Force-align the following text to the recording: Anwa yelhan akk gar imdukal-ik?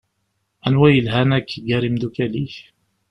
Anwa 0.67 0.87
yelhan 0.91 1.29
akk 1.37 1.49
gar 1.67 1.83
imdukal-ik? 1.87 2.55